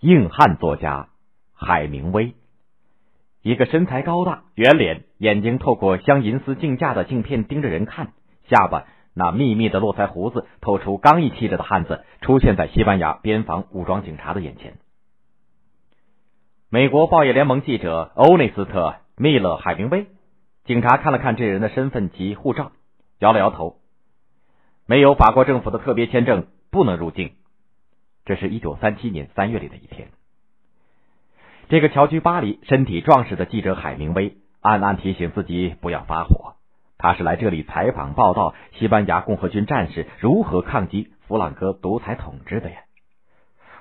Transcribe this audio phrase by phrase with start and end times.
[0.00, 1.08] 硬汉作家
[1.54, 2.34] 海明威，
[3.40, 8.12] 一个身材高大、圆脸、眼睛透过镶银丝镜架的镜片盯着人看，
[8.46, 14.74] 下巴那密密的络腮胡子透出刚毅气质的汉子，出现在西班牙边防武装警察的眼前。
[16.68, 20.08] 美国报业联盟记者欧内斯特·密勒·海明威，
[20.66, 22.72] 警察看了看这人的身份及护照，
[23.18, 23.78] 摇了摇头，
[24.84, 27.32] 没有法国政府的特别签证，不能入境。
[28.26, 30.08] 这是一九三七年三月里的一天。
[31.68, 36.54] 这个侨居巴黎、身体壮实的记者海明威暗暗提醒自己不要发火。
[36.98, 42.78] 他是来这里采访报道西班牙共和军战士如何抗击弗朗哥独裁统治的呀。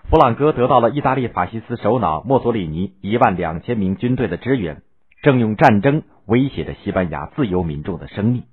[0.09, 4.83] 弗朗哥得到了意大利法西斯首脑墨索里尼一万两千名军队的支援，
[5.21, 8.43] 正用战争威胁着西班牙自由民众的生命。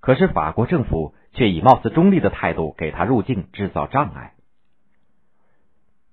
[0.00, 4.33] 可是法国政府却以貌似中立的态度给他入境制造障碍。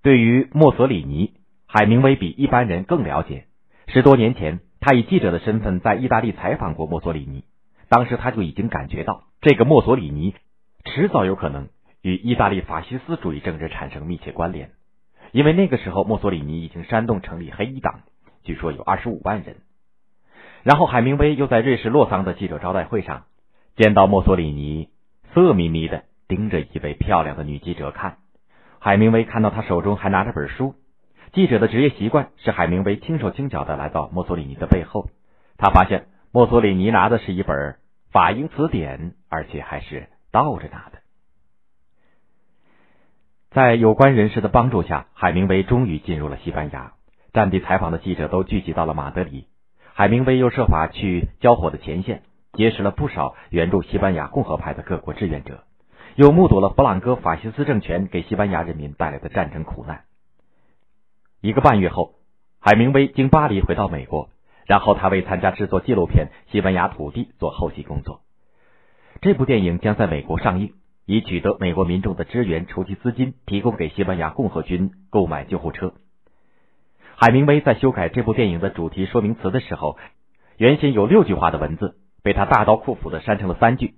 [0.03, 1.33] 对于墨索里尼，
[1.67, 3.45] 海明威比一般人更了解。
[3.87, 7.43] 十多年前，他以记者的身份在意大利采访过墨索里尼，
[7.88, 10.33] 当时他就已经感觉到，这个墨索里尼
[10.85, 11.67] 迟早有可能
[12.02, 14.71] 与意大利法西斯主义政治产生密切关联，
[15.31, 17.99] 因为那个时候墨索里尼已经煽动成立黑衣党，
[18.43, 19.58] 据说有二十五万人。
[20.63, 23.25] 然后，海明威又在瑞士洛桑的记者招待会上
[23.75, 24.89] 见到墨索里尼，
[25.36, 28.17] 色眯眯的盯着一位漂亮的女记者看。
[28.83, 30.73] 海明威看到他手中还拿着本书。
[31.33, 35.11] 记者的职业习惯是海明威轻手轻脚的来到墨索里尼的背后。
[35.59, 37.75] 他发现墨索里尼拿的是一本
[38.11, 40.97] 法英词典，而且还是倒着拿的。
[43.52, 46.93] 在有关人士的帮助下，海明威终于进入了西班牙。
[47.33, 49.45] 战地采访的记者都聚集到了马德里。
[49.93, 55.63] 海明威又设法去交火的前线，结识了不少援助西班牙共和派的各国志愿者。
[56.16, 60.04] 又目睹了弗朗哥法西斯政权给西班牙人民带来的战争苦难。
[61.40, 62.16] 一个半月后，
[62.59, 64.30] 海明威经巴黎回到美国，
[64.66, 68.21] 然后他为参加制作纪录片《西班牙土地》做后期工作。
[69.21, 70.73] 这部电影将在美国上映，
[71.05, 75.94] 以取得美国民众的支援，筹集资金，提供给西班牙共和军购买救护车。
[77.16, 79.98] 海明威在修改这部电影的主题说明词的时候，
[80.58, 83.95] 原先有六句话的文字，被他大刀阔斧的删成了三句。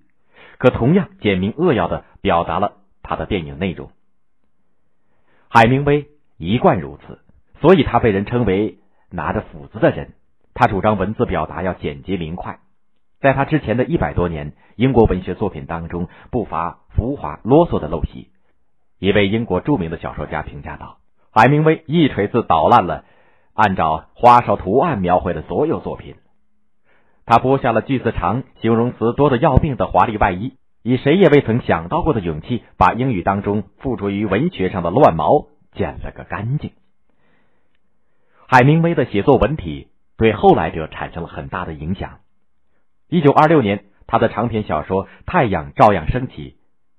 [0.63, 3.91] 可同样简明扼要的表达了他的电影内容。
[5.49, 6.07] 海明威
[6.37, 7.19] 一贯如此，
[7.59, 8.77] 所以他被人称为
[9.09, 10.13] 拿着斧子的人。
[10.53, 12.59] 他主张文字表达要简洁明快。
[13.19, 18.29] 在他之前的一百多年英国文学作品当中，不乏浮华啰嗦的陋习。
[18.99, 23.03] 一位英国著名的小说家评价道：“海明威一锤子捣烂了
[23.53, 26.15] 按照花哨图案描绘的所有作品。”
[27.25, 36.71] 他剥下了句子长、形容词多的要命的华丽外衣，以谁也未曾想到过的勇气，把英语当中附着于文学上的乱毛剪了个干净。
[38.47, 42.19] 海明威的写作文体对后来者产生了很大的影响。
[43.07, 46.51] 一九二六年，他的长篇小说《太阳照样升起》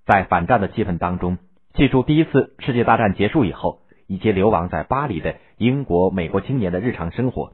[0.07, 1.39] 在反战的气氛当中，
[1.75, 7.53] 记述第一次世界大战结束以后，一些流亡在巴黎的英国、美国青年的日常生活。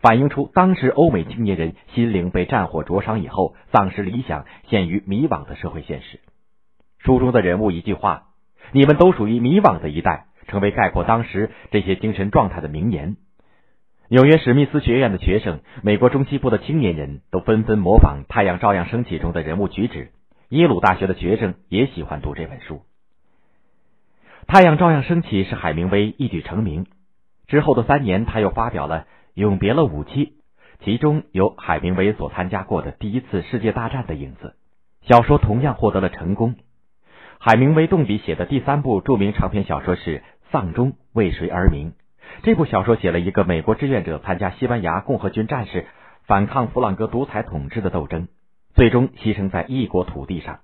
[0.00, 6.20] 反映出当时欧美青年人心灵被战火灼伤以后，丧失理想、陷于迷惘的社会现实。
[6.98, 8.28] 书中的人物一句话
[8.72, 13.16] ：“你们都属于迷惘的一代”，成为概括当时这些精神状态的名言。
[14.08, 20.12] 纽约史密斯学院的学生、美国中西部的青年人都纷纷模仿《太阳照样升起》中的人物举止。
[20.48, 22.76] 耶鲁大学的学生也喜欢读这本书。
[24.46, 26.86] 《太阳照样升起》是海明威一举成名
[27.46, 29.06] 之后的三年，他又发表了。
[29.38, 30.32] 永别了武器，
[30.80, 34.56] 其中有海明威所参加过的第一次世界大战的影子。
[35.02, 36.56] 小说同样获得了成功。
[37.38, 40.18] 海明威动笔写的第三部著名长篇小说是
[40.50, 41.90] 《丧钟为谁而鸣》。
[42.42, 45.86] 这部小说写了一个美国志愿者参加西班牙共和军战士
[46.26, 48.26] 反抗弗朗哥独裁统治的斗争，
[48.74, 50.58] 最终牺牲在异国土地上。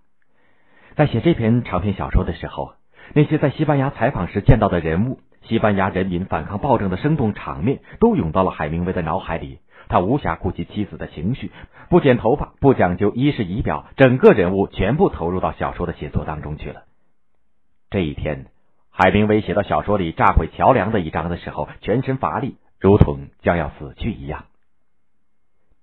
[0.96, 2.72] 在写这篇长篇小说的时候，
[3.14, 5.20] 那些在西班牙采访时见到的人物。
[5.48, 9.58] 西班牙人民反抗暴政的生动场面都涌到了海明威的脑海里，
[9.88, 11.50] 他无暇顾及妻子的情绪，
[11.90, 16.84] 不剪头发，不讲究衣饰仪表，整个人物全部投入到小说的写作当中去了。
[17.90, 18.46] 这一天，
[18.90, 24.46] 海明威写到小说里炸毁桥梁的一章的时候，全身乏力，如同将要死去一样。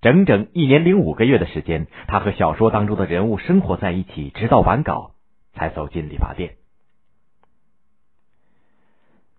[0.01, 5.11] 整整一年零五个月的时间，他和小说当中的人物生活在一起，直到完稿
[5.53, 6.55] 才走进理发店。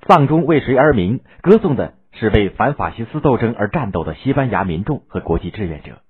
[0.04, 1.20] 丧钟为谁而鸣？
[1.42, 6.00] 歌颂的是为反法西斯斗争而战斗的西班牙民众和国际志愿者。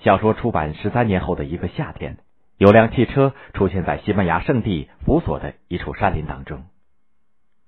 [0.00, 2.18] 小说出版十三年后的一个夏天，
[2.58, 6.64] 有辆汽车出现在西班牙圣地弗索的一处山林当中。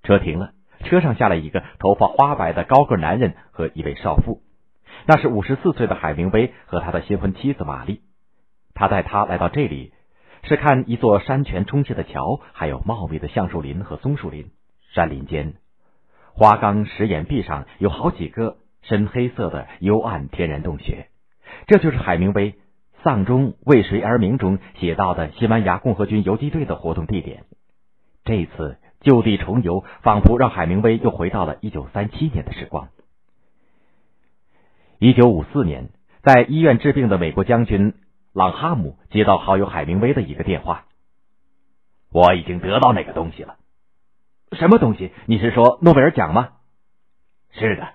[0.03, 0.51] 车停了，
[0.81, 4.43] 车上下来一个头发花白的高个男人和一位少妇，
[5.07, 8.01] 那是五十四岁的海明威和他的新婚妻子玛丽。
[8.75, 9.93] 他带他来到这里，
[10.43, 14.51] 是看一座山泉冲泻的桥，还有茂密的橡树林和松树林。
[14.95, 15.55] 山林间，
[16.35, 21.09] 花岗石岩壁上有好几个深黑色的幽暗天然洞穴，
[21.67, 22.53] 这就是海明威
[23.03, 27.45] 《丧钟为谁而鸣》中写到的西班牙共和军游击队的活动地点。
[28.25, 28.79] 这次。
[29.05, 32.89] 就地重游，仿佛让海明威又回到了一九三七年的时光。
[35.01, 35.89] 一九五四年，
[36.23, 37.95] 在医院治病的美国将军
[38.33, 40.85] 朗哈姆接到好友海明威的一个电话
[42.15, 43.57] ：“我已经得到那个东西了。
[44.53, 45.11] ”“什么东西？
[45.27, 46.51] 你是说诺贝尔奖吗
[47.53, 47.89] ？”“是的，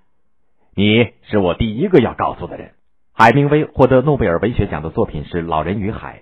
[0.76, 2.74] 你是我第一个要告诉的人。”
[3.14, 6.20] 海明威获得诺贝尔文学奖的作品是《老人与海》，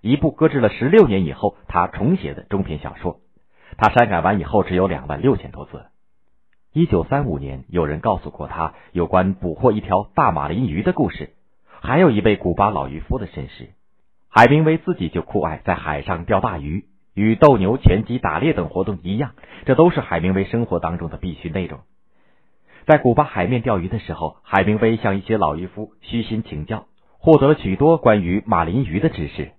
[0.00, 3.20] 一部搁置了十六年以后他重写的中篇小说。
[3.76, 5.86] 他删改完以后只有两万六千多字。
[6.72, 11.34] 一九三五年，有人告诉过他有关捕获一条大马林鱼的故事，
[11.80, 13.70] 还有一位古巴老渔夫的身世。
[14.28, 19.32] 海明威自己就酷爱在海上钓大鱼，与斗牛、拳击、打猎等活动一样，
[19.66, 21.80] 这都是海明威生活当中的必须内容。
[22.86, 26.86] 在古巴海面钓鱼的时候，海明威向一些老渔夫虚心请教，
[27.18, 29.52] 获得了许多关于马林鱼的知识。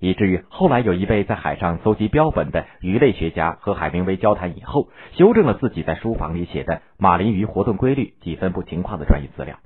[0.00, 9.58] 以至于后来有一位在海上搜集标本的鱼类学家和海明威交谈以后，修正了自己在书房里写的马林鱼活动规律及分布情况的专业资料。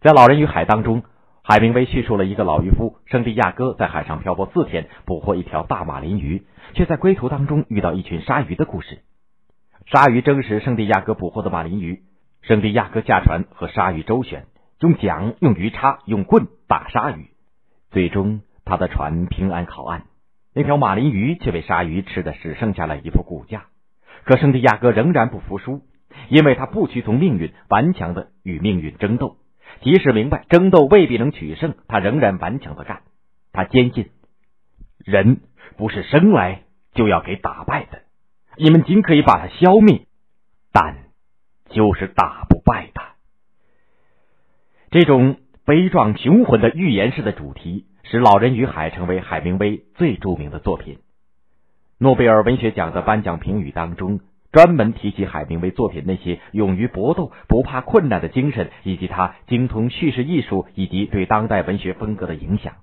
[0.00, 1.02] 在《老人与海》当中，
[1.50, 6.44] 海明威叙述了一个老渔夫圣地亚哥在海上漂泊四天，捕获一条大马林鱼，
[6.74, 9.00] 却在归途当中遇到一群鲨鱼的故事。
[9.86, 12.04] 鲨鱼争食圣地亚哥捕获的马林鱼，
[12.42, 14.46] 圣地亚哥驾船和鲨鱼周旋，
[14.78, 17.30] 用桨、用鱼叉、用棍打鲨鱼，
[17.90, 18.42] 最终。
[18.64, 20.04] 他的船平安靠岸，
[20.54, 23.64] 那条马林鱼却被鲨鱼吃的只剩下了一副骨架。
[24.22, 25.82] 可圣地亚哥仍然不服输，
[26.28, 29.38] 因为他不屈从命运，顽强的与命运争斗。
[29.82, 33.02] 即使明白争斗未必能取胜，他仍然顽强的干。
[33.52, 34.10] 他坚信，
[34.98, 35.40] 人
[35.76, 36.62] 不是生来
[36.94, 38.02] 就要给打败的，
[38.56, 40.06] 你们尽可以把他消灭，
[40.72, 40.96] 但
[41.68, 43.14] 就是打不败他。
[44.90, 47.86] 这种悲壮雄浑的寓言式的主题。
[48.02, 50.98] 使《老人与海》成为海明威最著名的作品。
[51.96, 54.18] 诺贝尔文学奖的颁奖评语当中，
[54.52, 62.74] 专门提起海明威作品那些勇于搏斗、不怕困难的精神，以及他精通叙事艺术以及对当代文学风格的影响。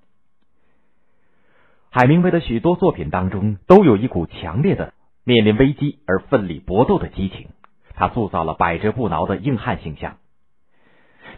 [1.90, 4.94] 海明威的许多作品当中都有一股强烈的
[5.24, 7.48] 面临危机而奋力搏斗的激情，
[7.96, 10.18] 他塑造了百折不挠的硬汉形象。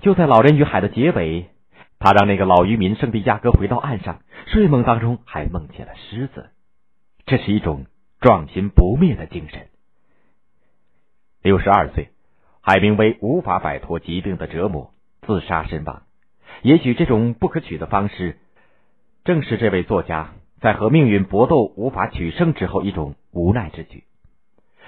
[0.02, 1.50] 就在《老人与海》的结尾。
[2.02, 6.50] 他让那个老渔民圣地亚哥回到岸上，睡梦当中还梦见了狮子，
[7.26, 7.88] 这是一种
[8.22, 9.68] 壮心不灭的精神。
[11.42, 12.10] 六十二岁，
[12.60, 14.92] 海明威无法摆脱疾病的折磨，
[15.22, 16.02] 自杀身亡。
[16.64, 18.40] 也许这种不可取的方式，
[19.24, 24.04] 正是这位作家在和命运搏斗无法取胜之后一种无奈之举。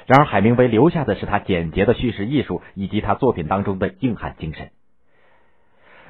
[0.07, 4.71] 然而，海明威留下的是他简洁的叙事艺术以及他作品当中的硬汉精神。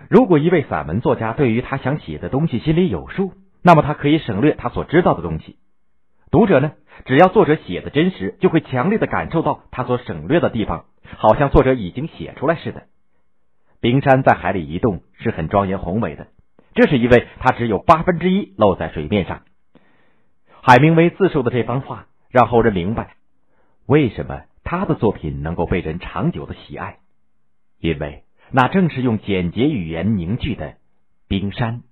[0.09, 5.57] 如果一位散文作家对于他想写的东西心里有数，那么他可以省略他所知道的东西。
[6.31, 6.71] 读者呢，
[7.05, 10.85] 只要作者写的真实，就会强烈的感受到他所省略的地方，
[11.17, 12.83] 好像作者已经写出来似的。
[13.81, 16.27] 冰山在海里移动是很庄严宏伟的，
[16.73, 19.41] 这是因为它只有八分之一露在水面上。
[20.61, 23.15] 海明威自述的这番话，让后人明白
[23.85, 26.99] 为什么他的作品能够被人长久的喜爱，
[27.79, 28.23] 因为。
[28.53, 30.75] 那正是用简洁语言凝聚的
[31.29, 31.83] 冰山。